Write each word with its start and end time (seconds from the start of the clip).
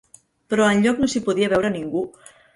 Però 0.53 0.65
enlloc 0.77 1.03
no 1.03 1.11
s'hi 1.13 1.23
podia 1.29 1.53
veure 1.55 1.73
ningú. 1.77 2.05